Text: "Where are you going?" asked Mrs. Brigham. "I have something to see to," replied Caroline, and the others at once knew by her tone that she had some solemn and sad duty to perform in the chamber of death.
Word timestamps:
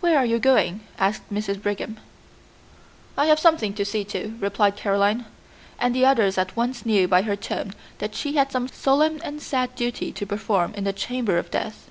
"Where 0.00 0.16
are 0.16 0.24
you 0.24 0.38
going?" 0.38 0.80
asked 0.98 1.30
Mrs. 1.30 1.60
Brigham. 1.60 1.98
"I 3.18 3.26
have 3.26 3.38
something 3.38 3.74
to 3.74 3.84
see 3.84 4.02
to," 4.06 4.34
replied 4.40 4.76
Caroline, 4.76 5.26
and 5.78 5.94
the 5.94 6.06
others 6.06 6.38
at 6.38 6.56
once 6.56 6.86
knew 6.86 7.06
by 7.06 7.20
her 7.20 7.36
tone 7.36 7.74
that 7.98 8.14
she 8.14 8.36
had 8.36 8.50
some 8.50 8.66
solemn 8.66 9.20
and 9.22 9.42
sad 9.42 9.74
duty 9.74 10.10
to 10.12 10.24
perform 10.24 10.72
in 10.72 10.84
the 10.84 10.94
chamber 10.94 11.36
of 11.36 11.50
death. 11.50 11.90